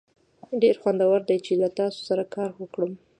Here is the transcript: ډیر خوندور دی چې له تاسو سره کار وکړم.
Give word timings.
ډیر 0.61 0.75
خوندور 0.81 1.19
دی 1.29 1.37
چې 1.45 1.53
له 1.61 1.69
تاسو 1.79 1.99
سره 2.09 2.23
کار 2.35 2.49
وکړم. 2.57 2.91